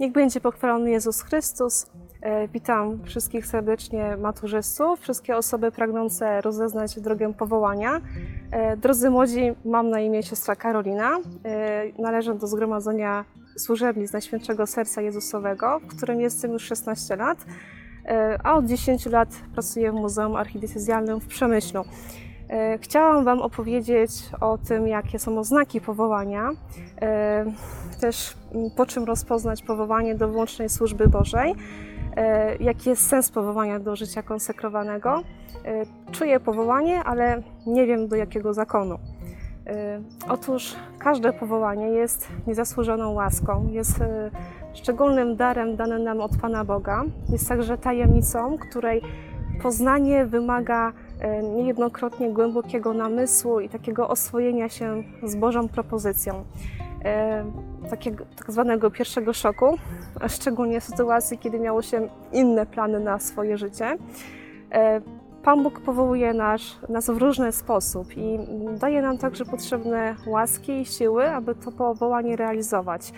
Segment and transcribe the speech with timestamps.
[0.00, 1.86] Niech będzie pochwalony Jezus Chrystus.
[2.22, 8.00] E, Witam wszystkich serdecznie maturzystów, wszystkie osoby pragnące rozeznać drogę powołania.
[8.50, 11.18] E, Drodzy młodzi, mam na imię siostra Karolina.
[11.44, 13.24] E, Należę do Zgromadzenia
[13.58, 17.44] Służebnic Najświętszego Serca Jezusowego, w którym jestem już 16 lat,
[18.44, 21.84] a od 10 lat pracuję w Muzeum Archidiecezjalnym w Przemyślu.
[22.50, 26.50] E, Chciałam Wam opowiedzieć o tym, jakie są oznaki powołania,
[27.02, 27.44] e,
[28.00, 28.34] też
[28.76, 31.54] po czym rozpoznać powołanie do wyłącznej służby Bożej,
[32.16, 35.22] e, jaki jest sens powołania do życia konsekrowanego.
[36.12, 38.98] Czuję powołanie, ale nie wiem do jakiego zakonu.
[40.28, 43.94] Otóż każde powołanie jest niezasłużoną łaską, jest
[44.74, 47.04] szczególnym darem danym nam od Pana Boga.
[47.28, 49.02] Jest także tajemnicą, której
[49.62, 50.92] poznanie wymaga
[51.54, 56.44] niejednokrotnie głębokiego namysłu i takiego oswojenia się z Bożą propozycją.
[57.90, 59.78] Takiego tak zwanego pierwszego szoku,
[60.28, 63.98] szczególnie w sytuacji, kiedy miało się inne plany na swoje życie.
[65.42, 68.38] Pan Bóg powołuje nas, nas w różny sposób i
[68.80, 73.12] daje nam także potrzebne łaski i siły, aby to powołanie realizować.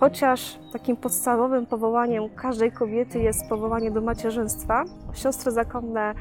[0.00, 6.14] Chociaż takim podstawowym powołaniem każdej kobiety jest powołanie do macierzyństwa, siostry zakonne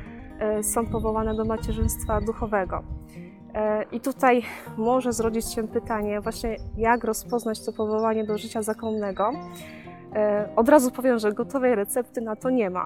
[0.63, 2.83] są powołane do macierzyństwa duchowego.
[3.53, 4.41] E, I tutaj
[4.77, 9.31] może zrodzić się pytanie, właśnie jak rozpoznać to powołanie do życia zakonnego.
[10.15, 12.85] E, Od razu powiem, że gotowej recepty na to nie ma,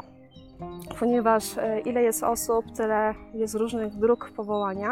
[0.99, 4.91] ponieważ e, ile jest osób, tyle jest różnych dróg powołania.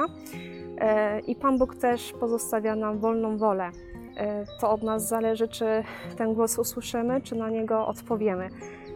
[0.78, 3.72] E, I Pan Bóg też pozostawia nam wolną wolę.
[4.18, 5.66] E, To od nas zależy, czy
[6.18, 8.50] ten głos usłyszymy, czy na niego odpowiemy.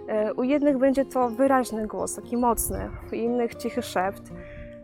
[0.07, 4.21] E, U jednych będzie to wyraźny głos, taki mocny, u innych cichy szept.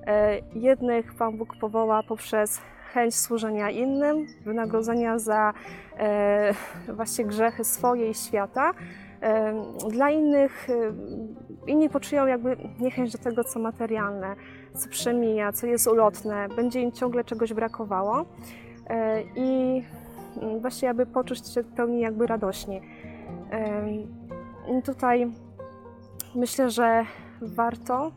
[0.07, 2.61] E, Jednych Pan Bóg powoła poprzez
[2.93, 5.53] chęć służenia innym, wynagrodzenia za
[5.97, 6.53] e,
[6.93, 8.73] właśnie grzechy swoje i świata.
[9.89, 10.67] Dla innych,
[11.67, 14.35] inni poczują jakby niechęć do tego, co materialne,
[14.75, 18.25] co przemija, co jest ulotne, będzie im ciągle czegoś brakowało.
[19.35, 19.81] I
[20.61, 22.81] właśnie aby poczuć się w pełni jakby radośnie.
[24.85, 25.31] Tutaj
[26.35, 27.05] myślę, że
[27.41, 28.11] warto y,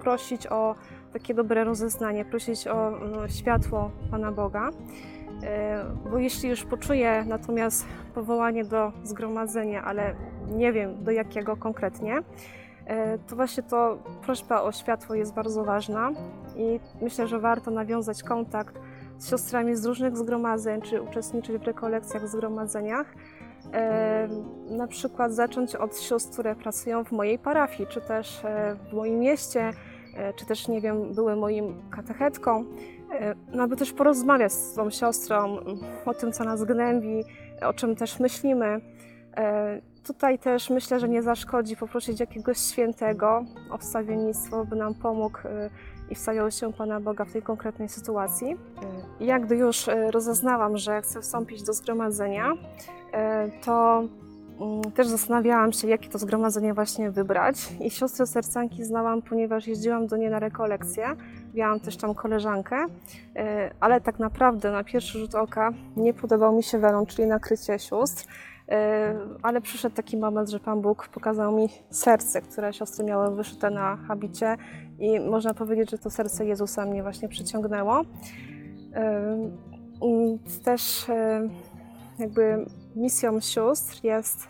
[0.00, 0.74] prosić o
[1.12, 4.70] takie dobre rozeznanie, prosić o no, światło Pana Boga,
[5.42, 10.14] Y, bo jeśli już poczuję natomiast powołanie do zgromadzenia, ale
[10.48, 12.22] nie wiem do jakiego konkretnie, y,
[13.28, 16.10] to właśnie to prośba o światło jest bardzo ważna
[16.56, 18.80] i myślę, że warto nawiązać kontakt
[19.18, 23.14] z siostrami z różnych zgromadzeń, czy uczestniczyć w rekolekcjach zgromadzeniach.
[24.70, 29.18] Na przykład zacząć od sióstr, które pracują w mojej parafii, czy też e, w moim
[29.18, 29.72] mieście,
[30.16, 32.64] e, czy też, nie wiem, były moim katechetką,
[33.12, 35.56] e, no aby też porozmawiać z tą siostrą
[36.06, 37.24] o tym, co nas gnębi,
[37.62, 38.80] o czym też myślimy.
[40.06, 45.70] Tutaj też myślę, że nie zaszkodzi poprosić jakiegoś świętego o wstawiennictwo, by nam pomógł e,
[46.10, 48.56] i wstawiał się Pana Boga w tej konkretnej sytuacji.
[49.20, 52.52] E, Jak gdy już e, rozeznałam, że chcę wstąpić do zgromadzenia,
[53.64, 54.02] to
[54.60, 57.56] mm, też zastanawiałam się, jakie to zgromadzenie właśnie wybrać.
[57.80, 61.06] I siostrę sercanki znałam, ponieważ jeździłam do niej na rekolekcje.
[61.54, 62.86] Miałam też tam koleżankę,
[63.80, 68.26] ale tak naprawdę na pierwszy rzut oka nie podobał mi się welon, czyli nakrycie sióstr.
[68.68, 73.70] E, Ale przyszedł taki moment, że Pan Bóg pokazał mi serce, które siostry miały wyszyte
[73.70, 74.56] na habicie
[74.98, 78.02] i można powiedzieć, że to serce Jezusa mnie właśnie przyciągnęło.
[80.02, 81.48] I Też e,
[82.18, 82.66] jakby
[82.96, 84.48] misją sióstr jest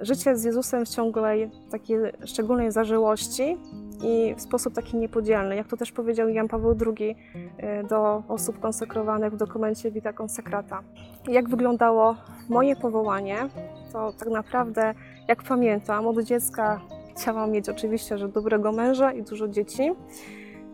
[0.00, 3.58] życie z Jezusem w ciągłej takiej szczególnej zażyłości
[4.02, 5.56] i w sposób taki niepodzielny.
[5.56, 7.16] Jak to też powiedział Jan Paweł II
[7.56, 10.82] e, do osób konsekrowanych w dokumencie Vita Consecrata.
[11.28, 12.16] Jak wyglądało
[12.48, 13.48] moje powołanie,
[13.92, 14.94] to tak naprawdę,
[15.28, 16.80] jak pamiętam, od dziecka
[17.16, 19.92] chciałam mieć oczywiście, że dobrego męża i dużo dzieci.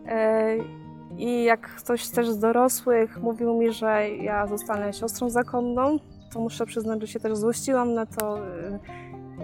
[0.07, 0.55] E,
[1.17, 5.97] I jak ktoś też z dorosłych mówił mi, że ja zostanę siostrą zakonną,
[6.33, 8.41] to muszę przyznać, że się też złościłam na to y,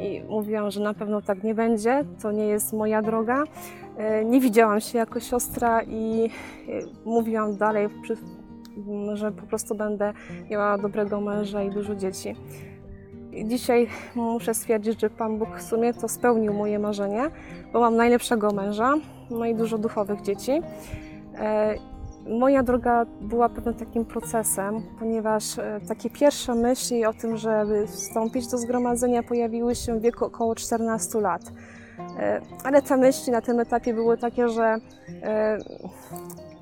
[0.01, 3.44] i mówiłam, że na pewno tak nie będzie, to nie jest moja droga.
[3.44, 6.29] Y, Nie widziałam się jako siostra i
[6.69, 7.88] y, mówiłam dalej,
[9.13, 10.13] że po prostu będę
[10.49, 12.35] miała dobrego męża i dużo dzieci.
[13.45, 17.29] Dzisiaj muszę stwierdzić, że Pan Bóg w sumie to spełnił moje marzenie,
[17.73, 18.94] bo mam najlepszego męża,
[19.29, 20.61] no i dużo duchowych dzieci.
[22.29, 28.47] Moja droga była pewnym takim procesem, ponieważ e, takie pierwsze myśli o tym, żeby wstąpić
[28.47, 31.41] do zgromadzenia, pojawiły się w wieku około 14 lat.
[32.19, 34.77] E, Ale te myśli na tym etapie były takie, że
[35.24, 35.57] e,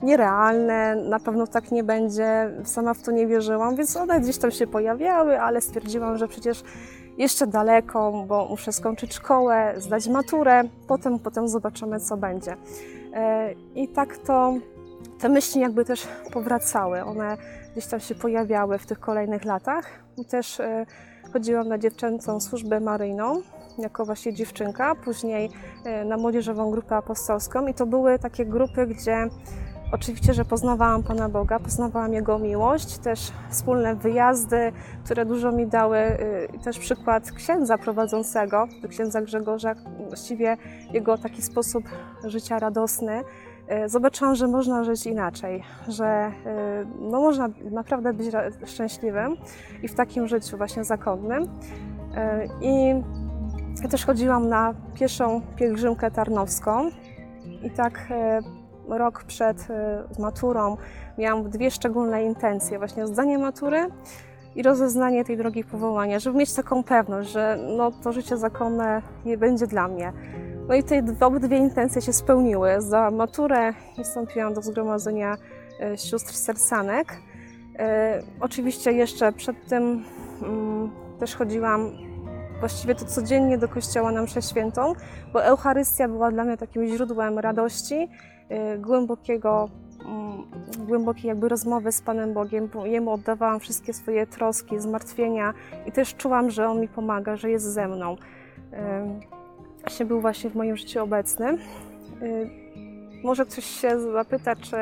[0.04, 4.52] nierealne, na pewno tak nie będzie, sama w to nie wierzyłam, więc one gdzieś tam
[4.52, 6.64] się pojawiały, ale stwierdziłam, że przecież
[7.18, 12.56] jeszcze daleko, bo muszę skończyć szkołę, zdać maturę, potem, potem zobaczymy, co będzie.
[13.76, 14.54] I tak to
[15.20, 17.38] te myśli jakby też powracały, one
[17.72, 19.86] gdzieś tam się pojawiały w tych kolejnych latach.
[20.18, 20.86] I też e,
[21.34, 23.42] chodziłam na dziewczęcą służbę maryjną,
[23.78, 25.50] jako właśnie dziewczynka, później
[25.86, 27.68] e, na młodzieżową grupę apostolską.
[27.68, 29.30] I to były takie grupy, gdzie
[29.92, 34.72] oczywiście, że poznawałam Pana Boga, poznawałam Jego miłość, też wspólne wyjazdy,
[35.06, 39.76] które dużo mi dały, e, też przykład księdza prowadzącego, księdza Grzegorza,
[40.08, 40.58] właściwie
[40.92, 41.84] jego taki sposób
[42.24, 43.24] życia radosny,
[43.86, 46.32] zobaczyłam, że można żyć inaczej, że e,
[47.00, 48.28] no, można naprawdę być
[48.66, 49.38] szczęśliwym
[49.84, 51.48] i w takim życiu właśnie zakonnym.
[52.16, 52.90] E, I
[53.84, 56.90] ja też chodziłam na pierwszą pielgrzymkę tarnowską
[57.64, 58.42] i tak e,
[58.90, 60.78] rok przed e, maturą
[61.18, 63.88] miałam dwie szczególne intencje, właśnie zdanie matury
[64.56, 69.38] i rozeznanie tej drogi powołania, żeby mieć taką pewność, że no, to życie zakonne nie
[69.38, 70.14] będzie dla mnie.
[70.68, 72.70] No i te dwie- obydwie intencje się spełniły.
[72.82, 73.74] Za maturę
[74.04, 75.36] wstąpiłam do zgromadzenia
[75.82, 77.18] e, sióstr sersanek.
[77.80, 80.04] E, Oczywiście jeszcze przed tym
[80.42, 81.92] mm, też chodziłam
[82.60, 84.94] właściwie to codziennie do kościoła na mszę świętą,
[85.34, 88.10] bo Eucharystia była dla mnie takim źródłem radości,
[88.50, 89.70] e, głębokiego,
[90.06, 90.44] mm,
[90.88, 95.54] głębokiej jakby rozmowy z Panem Bogiem, bo Jemu oddawałam wszystkie swoje troski, zmartwienia
[95.86, 98.16] i też czułam, że On mi pomaga, że jest ze mną.
[99.96, 101.58] Właśnie był właśnie w moim życiu obecny.
[102.22, 102.50] Y,
[103.24, 104.76] Może ktoś się zapyta, czy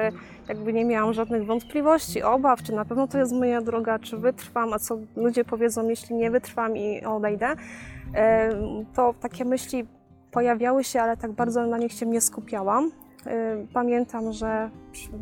[0.48, 4.74] jakby nie miałam żadnych wątpliwości, obaw, czy na pewno to jest moja droga, czy wytrwam,
[4.74, 7.52] a co ludzie powiedzą, jeśli nie wytrwam i odejdę.
[7.52, 7.56] Y,
[8.94, 9.88] To takie myśli
[10.32, 12.86] pojawiały się, ale tak bardzo na nich się nie skupiałam.
[13.28, 14.70] Y, Pamiętam, że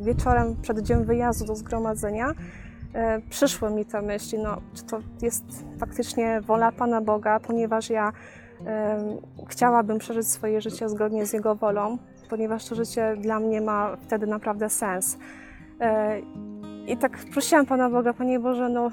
[0.01, 2.33] wieczorem przed dniem wyjazdu do zgromadzenia
[3.29, 5.43] przyszły mi te myśli, no, czy to jest
[5.79, 8.11] faktycznie wola Pana Boga, ponieważ ja
[9.47, 11.97] Chciałabym przeżyć swoje życie zgodnie z Jego wolą,
[12.29, 15.17] ponieważ to życie dla mnie ma wtedy naprawdę sens.
[15.79, 16.19] E,
[16.87, 18.89] I tak prosiłam Pana Boga, Panie Boże, no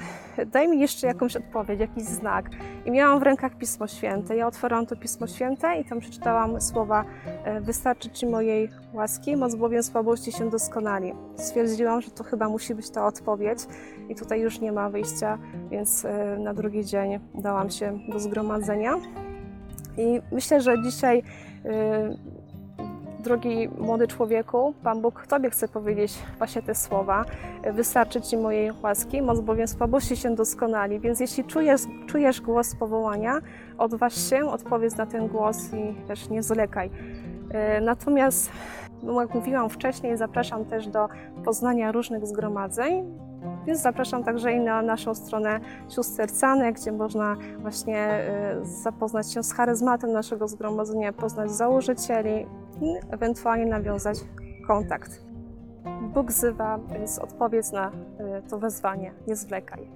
[0.46, 2.50] daj mi jeszcze jakąś odpowiedź, jakiś znak.
[2.84, 4.36] I miałam w rękach Pismo Święte.
[4.36, 7.04] Ja otworzyłam to Pismo Święte i tam przeczytałam słowa
[7.44, 11.12] e, Wystarczy Ci mojej łaski, moc bowiem słabości się doskonali.
[11.36, 13.58] Stwierdziłam, że to chyba musi być ta odpowiedź
[14.08, 15.38] i tutaj już nie ma wyjścia,
[15.70, 18.94] więc e, na drugi dzień dałam się do zgromadzenia.
[19.98, 21.22] I myślę, że dzisiaj, y,
[23.22, 27.24] drogi młody człowieku, Pan Bóg Tobie chce powiedzieć właśnie te słowa.
[27.72, 31.00] Wystarczy Ci mojej łaski, moc bowiem słabości się doskonali.
[31.00, 33.38] Więc jeśli czujesz, czujesz głos powołania,
[33.78, 36.90] odważ się, odpowiedz na ten głos i też nie zwlekaj.
[37.78, 38.50] Y, Natomiast,
[39.20, 41.08] jak mówiłam wcześniej, zapraszam też do
[41.44, 43.18] poznania różnych zgromadzeń.
[43.66, 49.42] Więc zapraszam także i na naszą stronę sióstr sercanek, gdzie można właśnie e, zapoznać się
[49.42, 52.46] z charyzmatem naszego zgromadzenia, poznać założycieli
[52.80, 54.18] i ewentualnie nawiązać
[54.66, 55.28] kontakt.
[56.14, 59.88] Bóg wzywa, więc odpowiedz na e, to wezwanie, nie zwlekaj.